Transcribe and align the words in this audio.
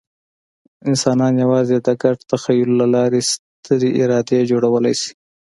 انسانان 0.89 1.33
یواځې 1.43 1.77
د 1.85 1.87
ګډ 2.03 2.17
تخیل 2.31 2.69
له 2.79 2.85
لارې 2.95 3.21
سترې 3.31 3.89
ادارې 4.03 4.39
جوړولی 4.51 4.93
شي. 5.01 5.11